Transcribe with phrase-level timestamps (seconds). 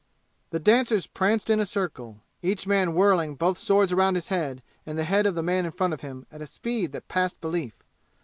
[0.49, 4.97] The dancers pranced in a circle, each man whirling both swords around his head and
[4.97, 7.75] the head of the man in front of him at a speed that passed belief.